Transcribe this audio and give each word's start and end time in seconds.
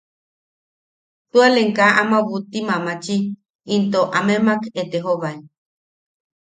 Tualem 1.31 1.69
kaa 1.77 1.97
ama 2.01 2.17
butti 2.27 2.59
mamachi, 2.69 3.17
into 3.75 3.99
amemak 4.17 4.61
etejobae. 4.81 5.35